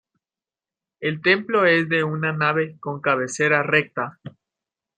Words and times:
El 0.99 1.21
templo 1.21 1.63
es 1.67 1.87
de 1.87 2.03
una 2.03 2.33
nave 2.33 2.75
con 2.79 3.01
cabecera 3.01 3.61
recta. 3.61 4.19